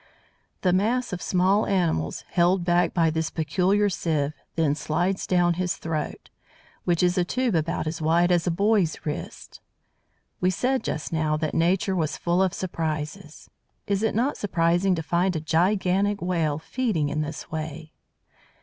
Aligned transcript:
The 0.61 0.73
mass 0.73 1.13
of 1.13 1.21
small 1.21 1.67
animals, 1.67 2.23
held 2.31 2.65
back 2.65 2.91
by 2.91 3.11
this 3.11 3.29
peculiar 3.29 3.87
sieve, 3.87 4.33
then 4.55 4.73
slides 4.73 5.27
down 5.27 5.53
his 5.61 5.77
throat, 5.77 6.31
which 6.85 7.03
is 7.03 7.19
a 7.19 7.23
tube 7.23 7.53
about 7.53 7.85
as 7.85 8.01
wide 8.01 8.31
as 8.31 8.47
a 8.47 8.49
boy's 8.49 8.97
wrist! 9.05 9.61
We 10.39 10.49
said 10.49 10.83
just 10.83 11.13
now 11.13 11.37
that 11.37 11.53
Nature 11.53 11.95
was 11.95 12.17
full 12.17 12.41
of 12.41 12.55
surprises. 12.55 13.47
Is 13.85 14.01
it 14.01 14.15
not 14.15 14.37
surprising 14.37 14.95
to 14.95 15.03
find 15.03 15.35
a 15.35 15.39
gigantic 15.39 16.19
Whale 16.19 16.57
feeding 16.57 17.09
in 17.09 17.21
this 17.21 17.51
way! 17.51 17.91